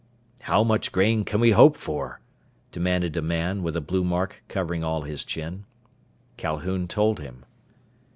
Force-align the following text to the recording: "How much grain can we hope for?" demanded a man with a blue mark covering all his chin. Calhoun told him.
"How 0.41 0.63
much 0.63 0.91
grain 0.91 1.23
can 1.25 1.39
we 1.39 1.51
hope 1.51 1.77
for?" 1.77 2.21
demanded 2.71 3.15
a 3.15 3.21
man 3.21 3.61
with 3.61 3.75
a 3.75 3.81
blue 3.81 4.03
mark 4.03 4.41
covering 4.47 4.83
all 4.83 5.03
his 5.03 5.23
chin. 5.23 5.65
Calhoun 6.37 6.87
told 6.87 7.19
him. 7.19 7.45